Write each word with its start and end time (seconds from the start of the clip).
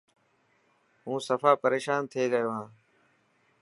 هون 1.03 1.19
سفا 1.27 1.51
پريشان 1.61 2.01
ٿي 2.11 2.23
گيو 2.33 2.49
هان. 2.55 2.67